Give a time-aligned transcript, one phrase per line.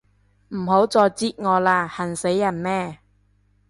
[0.49, 2.97] 唔好再擳我啦，痕死人咩